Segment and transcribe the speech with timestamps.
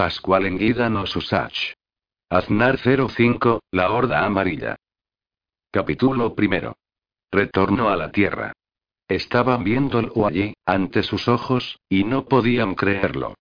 [0.00, 1.74] Pascual Enguida no Susach.
[2.30, 4.76] Aznar 05, la Horda Amarilla.
[5.70, 6.78] Capítulo primero.
[7.30, 8.54] Retorno a la Tierra.
[9.06, 13.34] Estaban viéndolo allí, ante sus ojos, y no podían creerlo.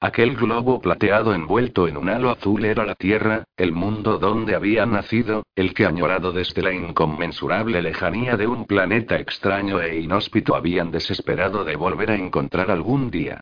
[0.00, 4.90] Aquel globo plateado envuelto en un halo azul era la Tierra, el mundo donde habían
[4.90, 10.90] nacido, el que añorado desde la inconmensurable lejanía de un planeta extraño e inhóspito habían
[10.90, 13.40] desesperado de volver a encontrar algún día.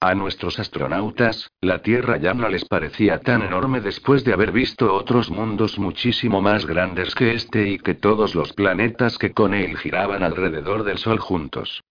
[0.00, 4.92] A nuestros astronautas, la Tierra ya no les parecía tan enorme después de haber visto
[4.92, 9.78] otros mundos muchísimo más grandes que este y que todos los planetas que con él
[9.78, 11.82] giraban alrededor del Sol juntos.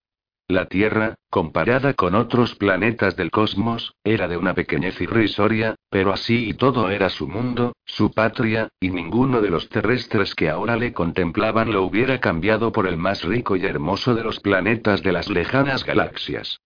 [0.47, 6.49] La Tierra, comparada con otros planetas del cosmos, era de una pequeñez irrisoria, pero así
[6.49, 10.93] y todo era su mundo, su patria, y ninguno de los terrestres que ahora le
[10.93, 15.27] contemplaban lo hubiera cambiado por el más rico y hermoso de los planetas de las
[15.27, 16.59] lejanas galaxias.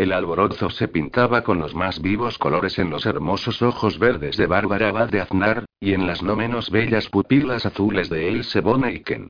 [0.00, 4.46] El alborozo se pintaba con los más vivos colores en los hermosos ojos verdes de
[4.46, 9.28] Bárbara Abad de Aznar, y en las no menos bellas pupilas azules de Else Boneiken.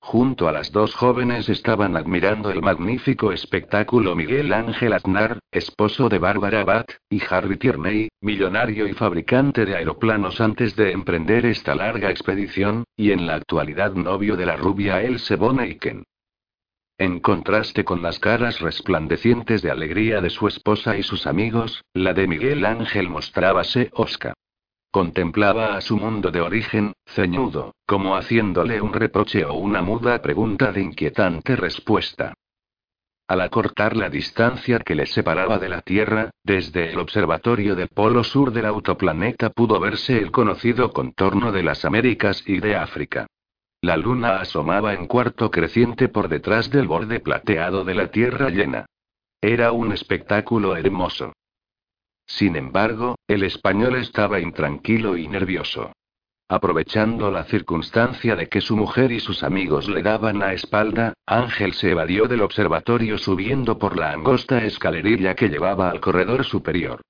[0.00, 6.18] Junto a las dos jóvenes estaban admirando el magnífico espectáculo Miguel Ángel Aznar, esposo de
[6.18, 12.10] Bárbara Abad, y Harry Tierney, millonario y fabricante de aeroplanos antes de emprender esta larga
[12.10, 16.04] expedición, y en la actualidad novio de la rubia Else Boneiken.
[16.98, 22.14] En contraste con las caras resplandecientes de alegría de su esposa y sus amigos, la
[22.14, 24.32] de Miguel Ángel mostrábase osca.
[24.90, 30.72] Contemplaba a su mundo de origen, ceñudo, como haciéndole un reproche o una muda pregunta
[30.72, 32.32] de inquietante respuesta.
[33.28, 38.24] Al acortar la distancia que le separaba de la Tierra, desde el observatorio del polo
[38.24, 43.26] sur del autoplaneta pudo verse el conocido contorno de las Américas y de África.
[43.86, 48.86] La luna asomaba en cuarto creciente por detrás del borde plateado de la Tierra llena.
[49.40, 51.32] Era un espectáculo hermoso.
[52.26, 55.92] Sin embargo, el español estaba intranquilo y nervioso.
[56.48, 61.72] Aprovechando la circunstancia de que su mujer y sus amigos le daban la espalda, Ángel
[61.72, 67.02] se evadió del observatorio subiendo por la angosta escalerilla que llevaba al corredor superior.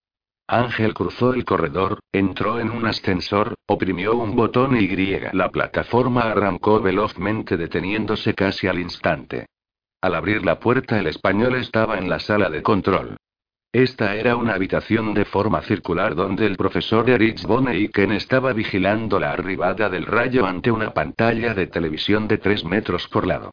[0.49, 4.87] Ángel cruzó el corredor, entró en un ascensor, oprimió un botón y
[5.33, 9.47] la plataforma arrancó velozmente deteniéndose casi al instante.
[10.01, 13.17] Al abrir la puerta el español estaba en la sala de control.
[13.73, 19.33] Esta era una habitación de forma circular donde el profesor Erich Boneiken estaba vigilando la
[19.33, 23.51] arribada del rayo ante una pantalla de televisión de 3 metros por lado.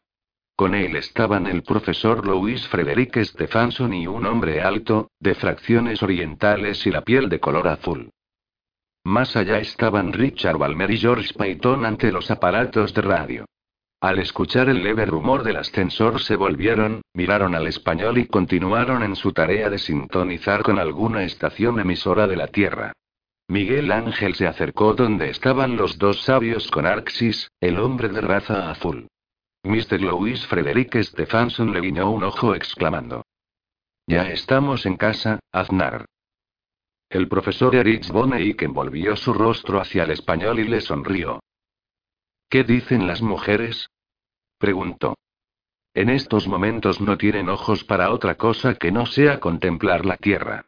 [0.56, 6.86] Con él estaban el profesor Louis Frederick Stefanson y un hombre alto, de fracciones orientales
[6.86, 8.10] y la piel de color azul.
[9.02, 13.44] Más allá estaban Richard Balmer y George Payton ante los aparatos de radio.
[14.00, 19.16] Al escuchar el leve rumor del ascensor se volvieron, miraron al español y continuaron en
[19.16, 22.92] su tarea de sintonizar con alguna estación emisora de la Tierra.
[23.48, 28.70] Miguel Ángel se acercó donde estaban los dos sabios con Arxis, el hombre de raza
[28.70, 29.08] azul.
[29.64, 29.98] Mr.
[29.98, 33.24] Louis Frederick Stefanson le guiñó un ojo exclamando.
[34.06, 36.04] Ya estamos en casa, Aznar.
[37.08, 41.40] El profesor Erich Boney envolvió su rostro hacia el español y le sonrió.
[42.50, 43.88] ¿Qué dicen las mujeres?
[44.58, 45.16] Preguntó.
[45.94, 50.66] En estos momentos no tienen ojos para otra cosa que no sea contemplar la tierra.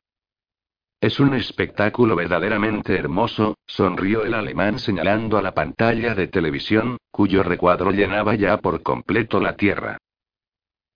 [1.07, 7.45] Es un espectáculo verdaderamente hermoso, sonrió el alemán señalando a la pantalla de televisión, cuyo
[7.45, 9.99] recuadro llenaba ya por completo la tierra.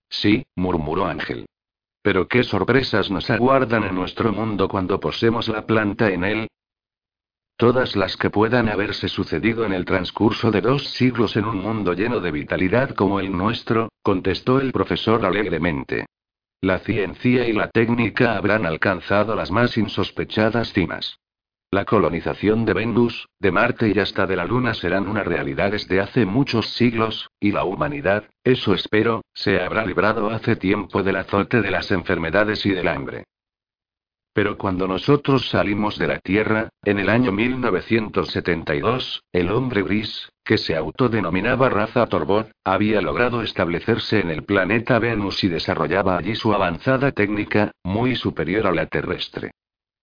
[0.09, 1.47] Sí, murmuró Ángel.
[2.03, 6.49] Pero qué sorpresas nos aguardan en nuestro mundo cuando posemos la planta en él,
[7.57, 11.93] Todas las que puedan haberse sucedido en el transcurso de dos siglos en un mundo
[11.93, 16.07] lleno de vitalidad como el nuestro, contestó el profesor alegremente.
[16.63, 21.19] La ciencia y la técnica habrán alcanzado las más insospechadas cimas.
[21.71, 26.01] La colonización de Venus, de Marte y hasta de la Luna serán una realidad desde
[26.01, 31.63] hace muchos siglos, y la humanidad, eso espero, se habrá librado hace tiempo del azote
[31.63, 33.25] de las enfermedades y del hambre.
[34.33, 40.57] Pero cuando nosotros salimos de la Tierra, en el año 1972, el hombre gris, que
[40.57, 46.53] se autodenominaba raza Torbot, había logrado establecerse en el planeta Venus y desarrollaba allí su
[46.53, 49.51] avanzada técnica, muy superior a la terrestre.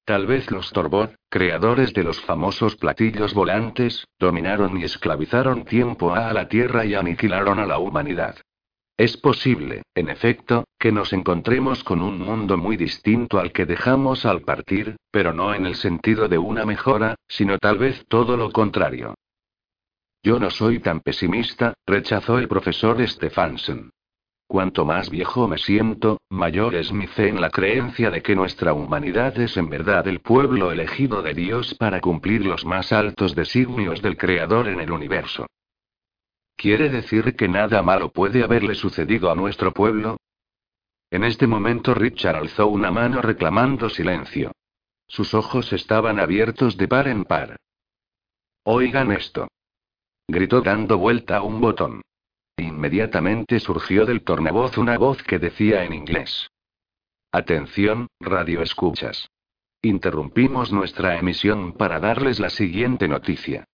[0.06, 6.31] Tal vez los Torbot, creadores de los famosos platillos volantes, dominaron y esclavizaron tiempo a
[6.33, 8.35] la Tierra y aniquilaron a la humanidad.
[8.97, 14.25] Es posible, en efecto, que nos encontremos con un mundo muy distinto al que dejamos
[14.25, 18.51] al partir, pero no en el sentido de una mejora, sino tal vez todo lo
[18.51, 19.13] contrario.
[20.23, 23.91] Yo no soy tan pesimista, rechazó el profesor Stefanson.
[24.47, 28.73] Cuanto más viejo me siento, mayor es mi fe en la creencia de que nuestra
[28.73, 34.01] humanidad es en verdad el pueblo elegido de Dios para cumplir los más altos designios
[34.01, 35.45] del Creador en el universo.
[36.57, 40.18] ¿Quiere decir que nada malo puede haberle sucedido a nuestro pueblo?
[41.12, 44.51] En este momento Richard alzó una mano reclamando silencio.
[45.07, 47.57] Sus ojos estaban abiertos de par en par.
[48.63, 49.48] Oigan esto.
[50.27, 52.01] Gritó dando vuelta a un botón.
[52.57, 56.50] Inmediatamente surgió del tornavoz una voz que decía en inglés.
[57.31, 59.30] Atención, radio escuchas.
[59.83, 63.65] Interrumpimos nuestra emisión para darles la siguiente noticia.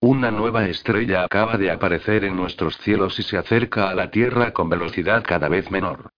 [0.00, 4.52] Una nueva estrella acaba de aparecer en nuestros cielos y se acerca a la Tierra
[4.52, 6.10] con velocidad cada vez menor.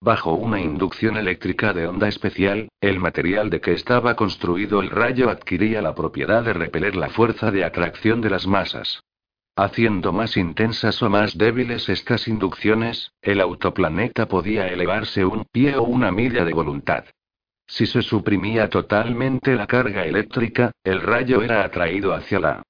[0.03, 5.29] Bajo una inducción eléctrica de onda especial, el material de que estaba construido el rayo
[5.29, 9.01] adquiría la propiedad de repeler la fuerza de atracción de las masas.
[9.55, 15.83] Haciendo más intensas o más débiles estas inducciones, el autoplaneta podía elevarse un pie o
[15.83, 17.05] una milla de voluntad.
[17.65, 22.63] Si se suprimía totalmente la carga eléctrica, el rayo era atraído hacia la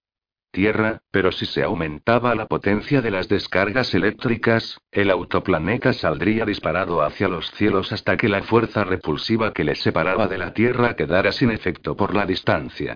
[0.54, 7.02] Tierra, pero si se aumentaba la potencia de las descargas eléctricas, el autoplaneta saldría disparado
[7.02, 11.32] hacia los cielos hasta que la fuerza repulsiva que le separaba de la Tierra quedara
[11.32, 12.94] sin efecto por la distancia.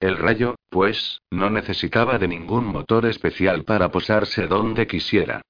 [0.00, 5.42] El rayo, pues, no necesitaba de ningún motor especial para posarse donde quisiera.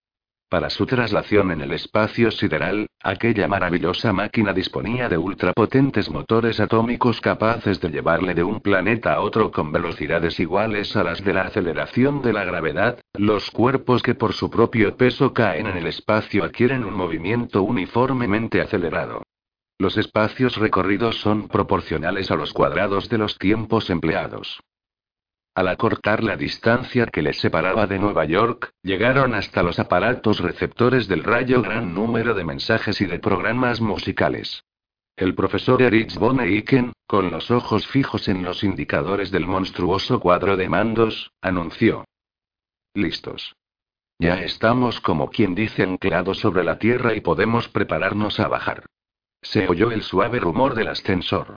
[0.55, 7.21] Para su traslación en el espacio sideral, aquella maravillosa máquina disponía de ultrapotentes motores atómicos
[7.21, 11.43] capaces de llevarle de un planeta a otro con velocidades iguales a las de la
[11.43, 16.45] aceleración de la gravedad, los cuerpos que por su propio peso caen en el espacio
[16.45, 19.25] adquieren un movimiento uniformemente acelerado.
[19.81, 24.61] Los espacios recorridos son proporcionales a los cuadrados de los tiempos empleados.
[25.55, 31.07] Al acortar la distancia que les separaba de Nueva York, llegaron hasta los aparatos receptores
[31.07, 34.65] del rayo gran número de mensajes y de programas musicales.
[35.17, 40.57] El profesor Erich von Eichen, con los ojos fijos en los indicadores del monstruoso cuadro
[40.57, 42.05] de mandos, anunció.
[42.95, 43.55] Listos.
[44.19, 48.87] Ya estamos como quien dice anclados sobre la Tierra y podemos prepararnos a bajar.
[49.41, 51.55] Se oyó el suave rumor del ascensor.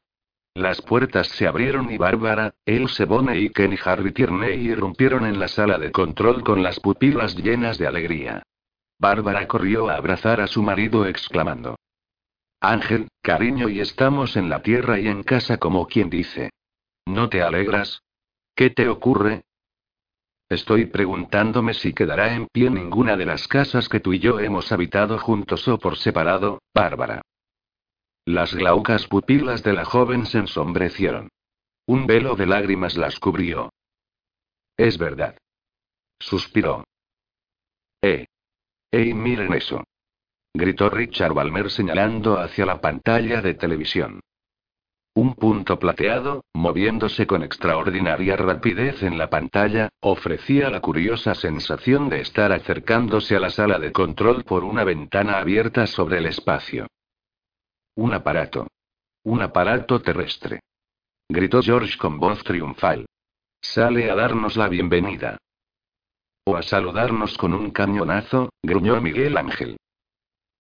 [0.58, 5.40] Las puertas se abrieron y Bárbara, Else Bonne y Ken y Harry Tierney irrumpieron en
[5.40, 8.42] la sala de control con las pupilas llenas de alegría.
[8.98, 11.76] Bárbara corrió a abrazar a su marido exclamando.
[12.60, 16.50] Ángel, cariño, y estamos en la tierra y en casa como quien dice.
[17.06, 18.02] ¿No te alegras?
[18.56, 19.44] ¿Qué te ocurre?
[20.50, 24.72] Estoy preguntándome si quedará en pie ninguna de las casas que tú y yo hemos
[24.72, 27.22] habitado juntos o por separado, Bárbara.
[28.28, 31.30] Las glaucas pupilas de la joven se ensombrecieron.
[31.86, 33.72] Un velo de lágrimas las cubrió.
[34.76, 35.38] Es verdad.
[36.20, 36.84] Suspiró.
[38.02, 38.26] ¡Eh!
[38.92, 39.82] ¡Ey, miren eso!
[40.54, 44.20] gritó Richard Balmer señalando hacia la pantalla de televisión.
[45.16, 52.20] Un punto plateado, moviéndose con extraordinaria rapidez en la pantalla, ofrecía la curiosa sensación de
[52.20, 56.88] estar acercándose a la sala de control por una ventana abierta sobre el espacio.
[57.98, 58.68] Un aparato.
[59.24, 60.60] Un aparato terrestre.
[61.28, 63.08] Gritó George con voz triunfal.
[63.60, 65.40] Sale a darnos la bienvenida.
[66.46, 69.78] O a saludarnos con un cañonazo, gruñó Miguel Ángel.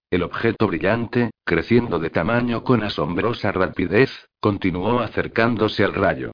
[0.10, 6.32] El objeto brillante, creciendo de tamaño con asombrosa rapidez, continuó acercándose al rayo.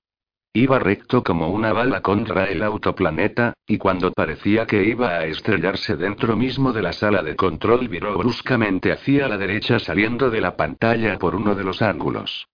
[0.56, 5.96] Iba recto como una bala contra el autoplaneta, y cuando parecía que iba a estrellarse
[5.96, 10.56] dentro mismo de la sala de control viró bruscamente hacia la derecha saliendo de la
[10.56, 12.46] pantalla por uno de los ángulos.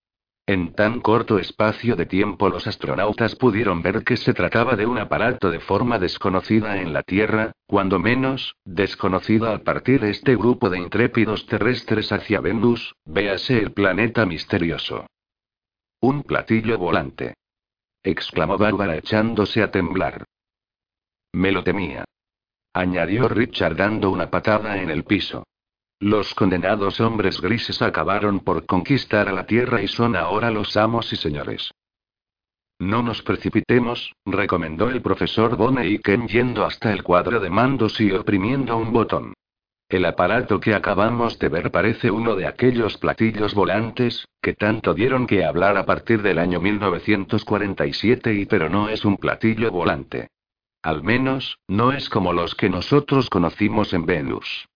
[0.47, 4.97] En tan corto espacio de tiempo los astronautas pudieron ver que se trataba de un
[4.97, 10.79] aparato de forma desconocida en la Tierra, cuando menos, desconocido al partir este grupo de
[10.79, 15.05] intrépidos terrestres hacia Venus, véase el planeta misterioso.
[15.99, 17.33] Un platillo volante.
[18.09, 20.25] Exclamó Bárbara echándose a temblar.
[21.33, 22.05] Me lo temía.
[22.73, 25.43] Añadió Richard dando una patada en el piso.
[25.99, 31.11] Los condenados hombres grises acabaron por conquistar a la Tierra y son ahora los amos
[31.11, 31.71] y señores.
[32.79, 35.57] No nos precipitemos, recomendó el profesor
[36.01, 39.33] Ken yendo hasta el cuadro de mandos y oprimiendo un botón.
[39.89, 45.25] El aparato que acabamos de ver parece uno de aquellos platillos volantes, que tanto dieron
[45.25, 50.27] que hablar a partir del año 1947 y pero no es un platillo volante.
[50.83, 54.67] Al menos, no es como los que nosotros conocimos en Venus.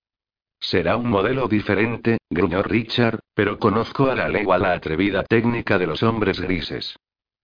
[0.60, 5.86] Será un modelo diferente, gruñó Richard, pero conozco a la legua la atrevida técnica de
[5.86, 6.96] los hombres grises.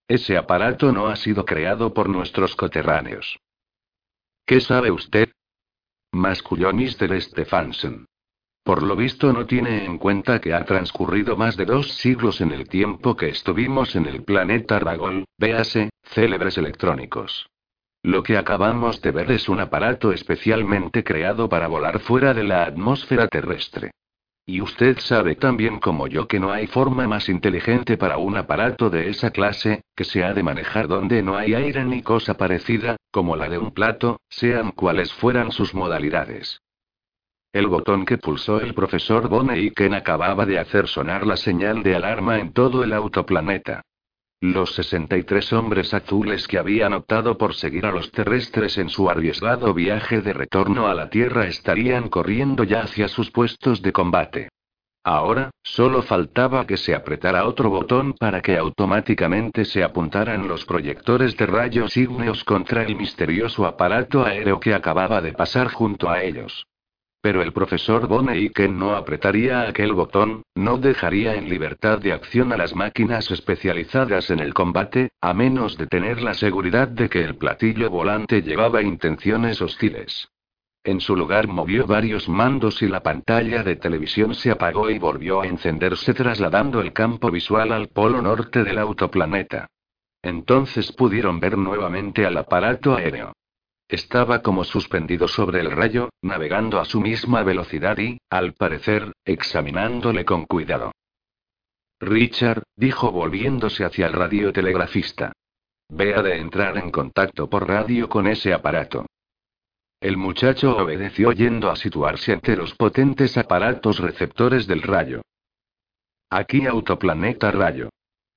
[0.08, 3.38] Ese aparato no ha sido creado por nuestros coterráneos.
[4.48, 5.30] ¿Qué sabe usted?
[6.12, 7.22] Masculló Mr.
[7.22, 8.06] Stephenson.
[8.64, 12.52] Por lo visto no tiene en cuenta que ha transcurrido más de dos siglos en
[12.52, 17.48] el tiempo que estuvimos en el planeta Ragol, véase, célebres electrónicos.
[18.04, 22.64] Lo que acabamos de ver es un aparato especialmente creado para volar fuera de la
[22.64, 23.92] atmósfera terrestre.
[24.52, 28.90] Y usted sabe también como yo que no hay forma más inteligente para un aparato
[28.90, 32.96] de esa clase, que se ha de manejar donde no hay aire ni cosa parecida,
[33.12, 36.64] como la de un plato, sean cuales fueran sus modalidades.
[37.54, 39.30] El botón que pulsó el profesor
[39.76, 43.84] Ken acababa de hacer sonar la señal de alarma en todo el autoplaneta.
[44.42, 49.74] Los 63 hombres azules que habían optado por seguir a los terrestres en su arriesgado
[49.74, 54.48] viaje de retorno a la Tierra estarían corriendo ya hacia sus puestos de combate.
[55.04, 61.36] Ahora, solo faltaba que se apretara otro botón para que automáticamente se apuntaran los proyectores
[61.36, 66.66] de rayos ígneos contra el misterioso aparato aéreo que acababa de pasar junto a ellos.
[67.22, 68.08] Pero el profesor
[68.54, 74.30] Ken no apretaría aquel botón, no dejaría en libertad de acción a las máquinas especializadas
[74.30, 78.82] en el combate, a menos de tener la seguridad de que el platillo volante llevaba
[78.82, 80.30] intenciones hostiles.
[80.86, 85.42] En su lugar movió varios mandos y la pantalla de televisión se apagó y volvió
[85.42, 89.68] a encenderse trasladando el campo visual al polo norte del autoplaneta.
[90.22, 93.34] Entonces pudieron ver nuevamente al aparato aéreo.
[93.90, 100.26] Estaba como suspendido sobre el rayo, navegando a su misma velocidad y, al parecer, examinándole
[100.26, 100.92] con cuidado.
[102.00, 105.34] Richard, dijo volviéndose hacia el radiotelegrafista.
[105.90, 109.08] Vea de entrar en contacto por radio con ese aparato.
[110.00, 115.24] El muchacho obedeció yendo a situarse ante los potentes aparatos receptores del rayo.
[116.30, 117.90] Aquí Autoplaneta Rayo.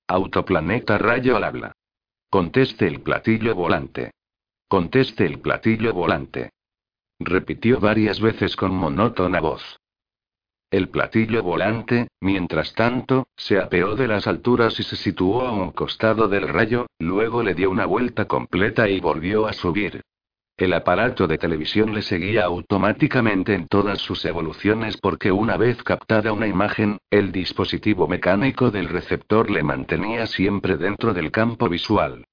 [0.09, 1.73] Autoplaneta Rayo al habla.
[2.31, 4.13] Conteste el platillo volante.
[4.73, 6.49] Conteste el platillo volante.
[7.21, 9.79] Repitió varias veces con monótona voz.
[10.71, 15.73] El platillo volante, mientras tanto, se apeó de las alturas y se situó a un
[15.73, 20.01] costado del rayo, luego le dio una vuelta completa y volvió a subir.
[20.57, 26.33] El aparato de televisión le seguía automáticamente en todas sus evoluciones porque una vez captada
[26.33, 32.25] una imagen, el dispositivo mecánico del receptor le mantenía siempre dentro del campo visual.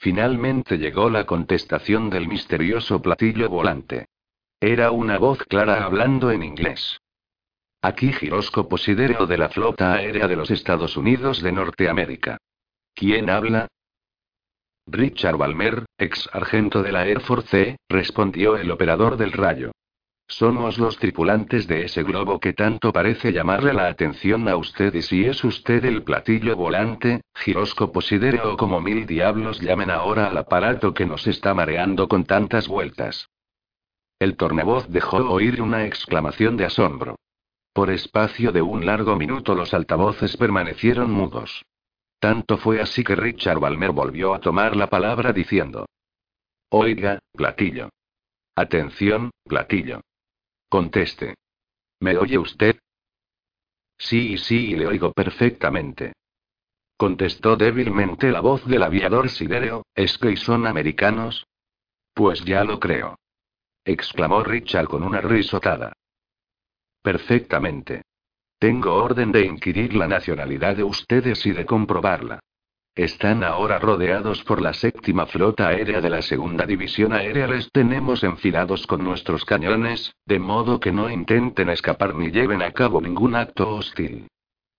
[0.00, 4.06] Finalmente llegó la contestación del misterioso platillo volante.
[4.60, 7.00] Era una voz clara hablando en inglés.
[7.82, 12.38] Aquí giróscopo sidereo de la flota aérea de los Estados Unidos de Norteamérica.
[12.94, 13.66] ¿Quién habla?
[14.86, 19.72] Richard Balmer, ex sargento de la Air Force, respondió el operador del rayo.
[20.30, 25.00] Somos los tripulantes de ese globo que tanto parece llamarle la atención a usted y
[25.00, 30.36] si es usted el platillo volante, giróscopo sidéreo o como mil diablos llamen ahora al
[30.36, 33.30] aparato que nos está mareando con tantas vueltas.
[34.18, 37.16] El tornavoz dejó oír una exclamación de asombro.
[37.72, 41.64] Por espacio de un largo minuto los altavoces permanecieron mudos.
[42.18, 45.86] Tanto fue así que Richard Balmer volvió a tomar la palabra diciendo.
[46.68, 47.88] Oiga, platillo.
[48.54, 50.02] Atención, platillo.
[50.68, 51.34] Conteste.
[52.00, 52.78] ¿Me oye usted?
[53.96, 56.12] Sí, sí, le oigo perfectamente.
[56.96, 61.46] Contestó débilmente la voz del aviador sidereo, ¿es que son americanos?
[62.12, 63.16] Pues ya lo creo.
[63.84, 65.92] Exclamó Richard con una risotada.
[67.02, 68.02] Perfectamente.
[68.58, 72.40] Tengo orden de inquirir la nacionalidad de ustedes y de comprobarla.
[72.98, 77.46] Están ahora rodeados por la séptima flota aérea de la segunda división aérea.
[77.46, 82.72] Les tenemos enfilados con nuestros cañones, de modo que no intenten escapar ni lleven a
[82.72, 84.26] cabo ningún acto hostil.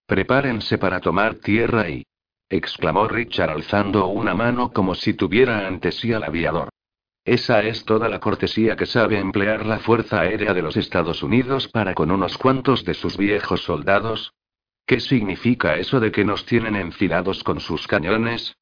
[0.06, 2.04] Prepárense para tomar tierra y...
[2.50, 6.68] exclamó Richard alzando una mano como si tuviera ante sí al aviador.
[7.24, 11.70] Esa es toda la cortesía que sabe emplear la Fuerza Aérea de los Estados Unidos
[11.70, 14.34] para con unos cuantos de sus viejos soldados,
[14.90, 18.58] ¿Qué significa eso de que nos tienen enfilados con sus cañones?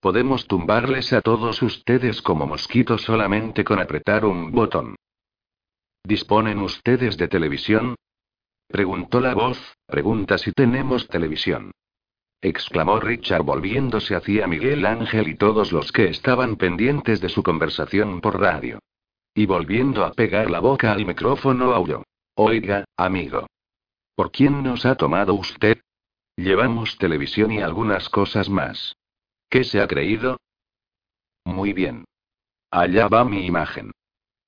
[0.00, 4.96] Podemos tumbarles a todos ustedes como mosquitos solamente con apretar un botón.
[6.02, 7.94] ¿Disponen ustedes de televisión?
[8.66, 11.70] Preguntó la voz, pregunta si tenemos televisión.
[12.40, 18.20] Exclamó Richard volviéndose hacia Miguel Ángel y todos los que estaban pendientes de su conversación
[18.20, 18.80] por radio.
[19.32, 22.02] Y volviendo a pegar la boca al micrófono aulló.
[22.34, 23.46] Oiga, amigo.
[24.18, 25.78] ¿Por quién nos ha tomado usted?
[26.34, 28.96] Llevamos televisión y algunas cosas más.
[29.48, 30.40] ¿Qué se ha creído?
[31.44, 32.04] Muy bien.
[32.72, 33.92] Allá va mi imagen.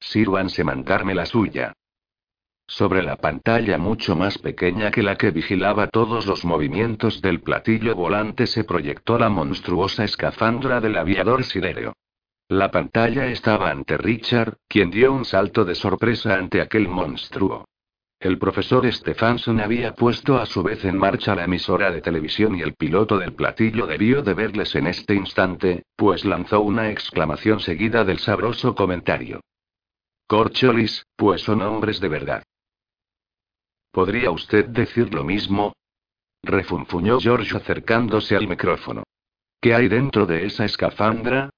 [0.00, 1.73] Sírvanse mandarme la suya.
[2.67, 7.95] Sobre la pantalla mucho más pequeña que la que vigilaba todos los movimientos del platillo
[7.95, 11.93] volante se proyectó la monstruosa escafandra del aviador sidéreo.
[12.49, 17.67] La pantalla estaba ante Richard, quien dio un salto de sorpresa ante aquel monstruo.
[18.21, 22.61] El profesor Stephenson había puesto a su vez en marcha la emisora de televisión y
[22.61, 28.05] el piloto del platillo debió de verles en este instante, pues lanzó una exclamación seguida
[28.05, 29.41] del sabroso comentario.
[30.27, 32.43] Corcholis, pues son hombres de verdad.
[33.91, 35.73] ¿Podría usted decir lo mismo?
[36.43, 39.02] refunfuñó George acercándose al micrófono.
[39.63, 41.49] ¿Qué hay dentro de esa escafandra?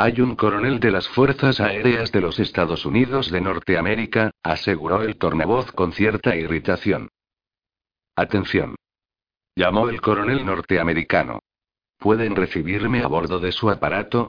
[0.00, 5.18] Hay un coronel de las Fuerzas Aéreas de los Estados Unidos de Norteamérica, aseguró el
[5.18, 7.08] tornavoz con cierta irritación.
[8.14, 8.76] Atención.
[9.56, 11.40] Llamó el coronel norteamericano.
[11.98, 14.28] ¿Pueden recibirme a bordo de su aparato?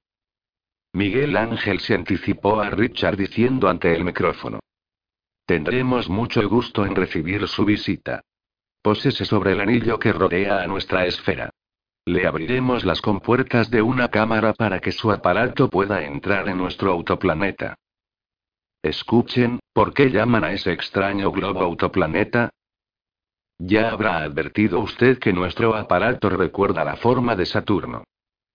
[0.93, 4.61] Miguel Ángel se anticipó a Richard diciendo ante el micrófono.
[5.45, 8.21] Tendremos mucho gusto en recibir su visita.
[8.81, 11.51] Pósese sobre el anillo que rodea a nuestra esfera.
[12.05, 16.91] Le abriremos las compuertas de una cámara para que su aparato pueda entrar en nuestro
[16.91, 17.75] autoplaneta.
[18.81, 22.49] Escuchen, ¿por qué llaman a ese extraño globo autoplaneta?
[23.59, 28.05] Ya habrá advertido usted que nuestro aparato recuerda la forma de Saturno.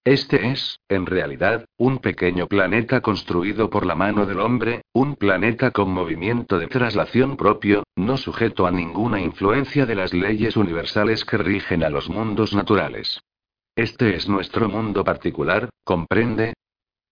[0.03, 5.71] Este es, en realidad, un pequeño planeta construido por la mano del hombre, un planeta
[5.71, 11.39] con movimiento de traslación propio, no sujeto a ninguna influencia de las leyes universales que
[11.39, 13.23] rigen a los mundos naturales.
[13.77, 16.55] Este es nuestro mundo particular, ¿comprende?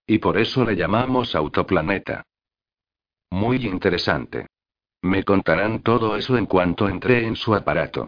[0.06, 2.22] Y por eso le llamamos autoplaneta.
[3.30, 4.46] Muy interesante.
[5.02, 8.06] Me contarán todo eso en cuanto entré en su aparato.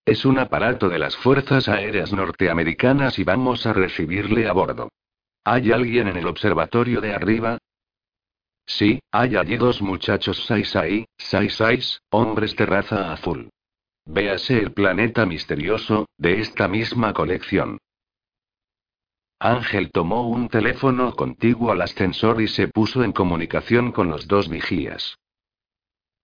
[0.04, 4.88] Es un aparato de las Fuerzas Aéreas Norteamericanas y vamos a recibirle a bordo.
[5.44, 7.58] ¿Hay alguien en el observatorio de arriba?
[8.66, 13.50] Sí, hay allí dos muchachos Saisai, Saisais, hombres de raza azul.
[14.06, 17.78] Véase el planeta misterioso, de esta misma colección.
[19.42, 24.50] Ángel tomó un teléfono contiguo al ascensor y se puso en comunicación con los dos
[24.50, 25.16] vigías.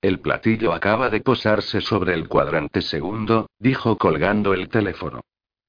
[0.03, 5.23] El platillo acaba de posarse sobre el cuadrante segundo, dijo colgando el teléfono.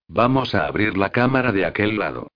[0.09, 2.27] Vamos a abrir la cámara de aquel lado.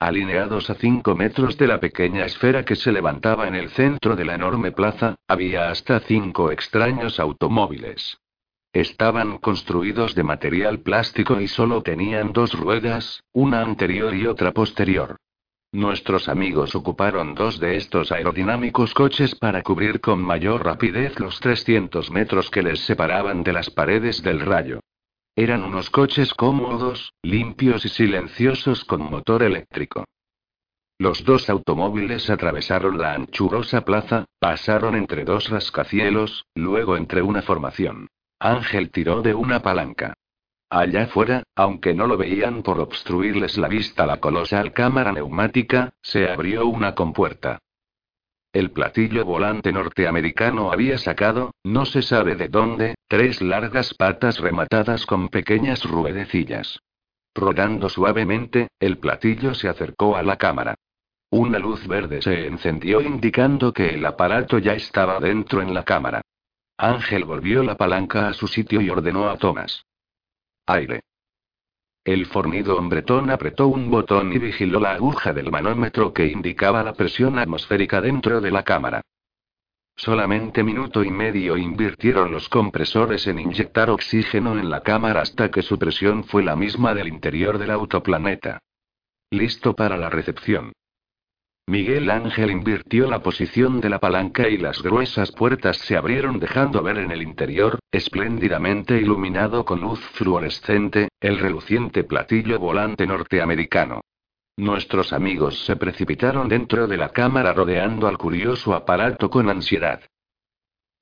[0.00, 4.24] Alineados a cinco metros de la pequeña esfera que se levantaba en el centro de
[4.24, 8.18] la enorme plaza, había hasta cinco extraños automóviles.
[8.74, 15.16] Estaban construidos de material plástico y solo tenían dos ruedas, una anterior y otra posterior.
[15.70, 22.10] Nuestros amigos ocuparon dos de estos aerodinámicos coches para cubrir con mayor rapidez los 300
[22.10, 24.80] metros que les separaban de las paredes del rayo.
[25.36, 30.04] Eran unos coches cómodos, limpios y silenciosos con motor eléctrico.
[30.98, 38.08] Los dos automóviles atravesaron la anchurosa plaza, pasaron entre dos rascacielos, luego entre una formación.
[38.38, 40.14] Ángel tiró de una palanca.
[40.70, 46.28] Allá afuera, aunque no lo veían por obstruirles la vista la colosal cámara neumática, se
[46.28, 47.60] abrió una compuerta.
[48.52, 55.06] El platillo volante norteamericano había sacado, no se sabe de dónde, tres largas patas rematadas
[55.06, 56.80] con pequeñas ruedecillas.
[57.34, 60.76] Rodando suavemente, el platillo se acercó a la cámara.
[61.30, 66.22] Una luz verde se encendió indicando que el aparato ya estaba dentro en la cámara.
[66.76, 69.86] Ángel volvió la palanca a su sitio y ordenó a Thomas.
[70.66, 71.02] Aire.
[72.04, 76.92] El fornido hombretón apretó un botón y vigiló la aguja del manómetro que indicaba la
[76.92, 79.02] presión atmosférica dentro de la cámara.
[79.96, 85.62] Solamente minuto y medio invirtieron los compresores en inyectar oxígeno en la cámara hasta que
[85.62, 88.58] su presión fue la misma del interior del autoplaneta.
[89.30, 90.72] Listo para la recepción.
[91.66, 96.82] Miguel Ángel invirtió la posición de la palanca y las gruesas puertas se abrieron dejando
[96.82, 104.02] ver en el interior, espléndidamente iluminado con luz fluorescente, el reluciente platillo volante norteamericano.
[104.58, 110.02] Nuestros amigos se precipitaron dentro de la cámara rodeando al curioso aparato con ansiedad.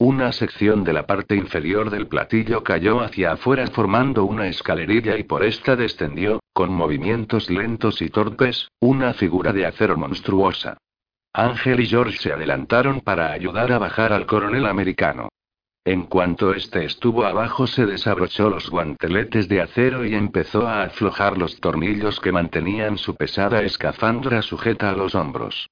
[0.05, 5.23] Una sección de la parte inferior del platillo cayó hacia afuera formando una escalerilla y
[5.23, 10.77] por esta descendió, con movimientos lentos y torpes, una figura de acero monstruosa.
[11.33, 15.29] Ángel y George se adelantaron para ayudar a bajar al coronel americano.
[15.85, 21.39] En cuanto este estuvo abajo se desabrochó los guanteletes de acero y empezó a aflojar
[21.39, 25.69] los tornillos que mantenían su pesada escafandra sujeta a los hombros.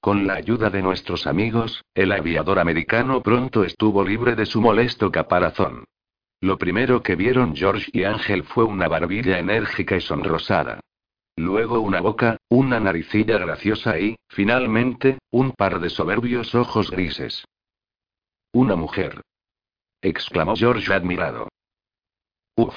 [0.00, 5.12] Con la ayuda de nuestros amigos, el aviador americano pronto estuvo libre de su molesto
[5.12, 5.84] caparazón.
[6.40, 10.80] Lo primero que vieron George y Ángel fue una barbilla enérgica y sonrosada.
[11.36, 17.44] Luego una boca, una naricilla graciosa y, finalmente, un par de soberbios ojos grises.
[18.52, 19.20] Una mujer.
[20.00, 21.48] exclamó George admirado.
[22.56, 22.74] Uf.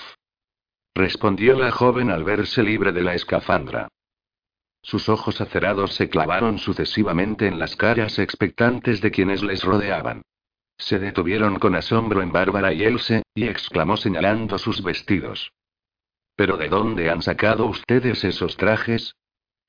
[0.94, 3.88] respondió la joven al verse libre de la escafandra.
[4.84, 10.24] Sus ojos acerados se clavaron sucesivamente en las caras expectantes de quienes les rodeaban.
[10.78, 15.54] Se detuvieron con asombro en Bárbara y Else, y exclamó señalando sus vestidos.
[16.36, 19.16] ¿Pero de dónde han sacado ustedes esos trajes?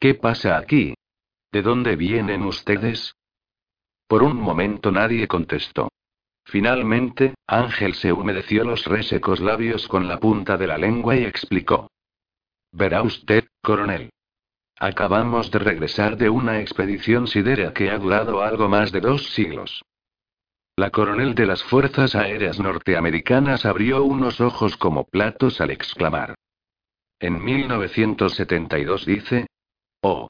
[0.00, 0.94] ¿Qué pasa aquí?
[1.53, 3.14] ¿De dónde vienen ustedes?
[4.09, 5.90] Por un momento nadie contestó.
[6.44, 11.88] Finalmente, Ángel se humedeció los resecos labios con la punta de la lengua y explicó.
[12.72, 14.11] Verá usted, coronel.
[14.78, 19.84] Acabamos de regresar de una expedición sidera que ha durado algo más de dos siglos.
[20.76, 26.34] La coronel de las Fuerzas Aéreas Norteamericanas abrió unos ojos como platos al exclamar.
[27.20, 29.46] En 1972 dice.
[30.02, 30.28] Oh.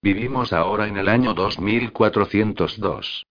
[0.00, 3.26] Vivimos ahora en el año 2402.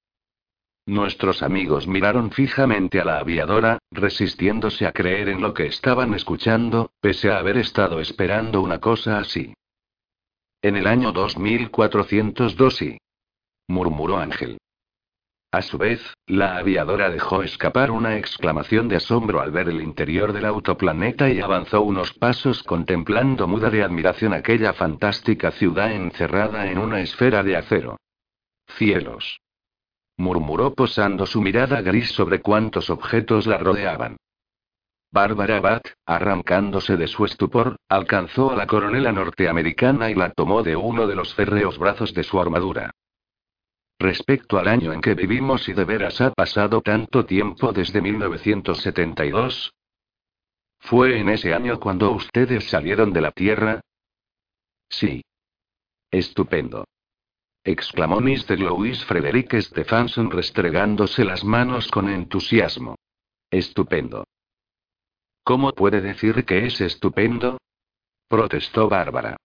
[0.85, 6.91] Nuestros amigos miraron fijamente a la aviadora, resistiéndose a creer en lo que estaban escuchando,
[6.99, 9.53] pese a haber estado esperando una cosa así.
[10.63, 12.97] En el año 2402 sí.
[13.67, 14.59] murmuró Ángel.
[15.51, 20.33] A su vez, la aviadora dejó escapar una exclamación de asombro al ver el interior
[20.33, 26.77] del autoplaneta y avanzó unos pasos contemplando muda de admiración aquella fantástica ciudad encerrada en
[26.77, 27.97] una esfera de acero.
[28.77, 29.41] Cielos.
[30.15, 34.17] murmuró posando su mirada gris sobre cuantos objetos la rodeaban.
[35.13, 40.77] Bárbara Bat, arrancándose de su estupor, alcanzó a la coronela norteamericana y la tomó de
[40.77, 42.91] uno de los férreos brazos de su armadura.
[43.99, 49.73] Respecto al año en que vivimos y de veras ha pasado tanto tiempo desde 1972.
[50.79, 53.81] ¿Fue en ese año cuando ustedes salieron de la Tierra?
[54.89, 55.23] Sí.
[56.09, 56.85] Estupendo.
[57.63, 58.59] exclamó Mr.
[58.59, 62.95] Louis Frederick Stephenson restregándose las manos con entusiasmo.
[63.51, 64.25] Estupendo.
[65.51, 67.57] ¿Cómo puede decir que es estupendo?
[68.29, 69.35] protestó Bárbara.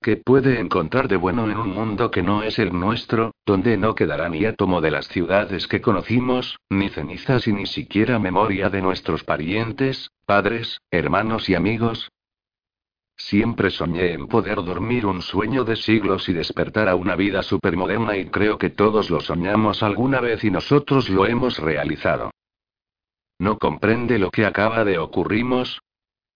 [0.00, 3.96] ¿Qué puede encontrar de bueno en un mundo que no es el nuestro, donde no
[3.96, 8.82] quedará ni átomo de las ciudades que conocimos, ni cenizas y ni siquiera memoria de
[8.82, 12.08] nuestros parientes, padres, hermanos y amigos?
[13.16, 18.16] Siempre soñé en poder dormir un sueño de siglos y despertar a una vida supermoderna
[18.16, 22.30] y creo que todos lo soñamos alguna vez y nosotros lo hemos realizado.
[23.38, 25.80] ¿No comprende lo que acaba de ocurrirnos?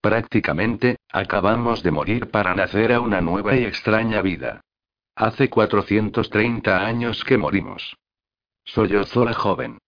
[0.00, 4.60] Prácticamente, acabamos de morir para nacer a una nueva y extraña vida.
[5.14, 7.96] Hace 430 años que morimos.
[8.64, 9.78] Sollozó la joven.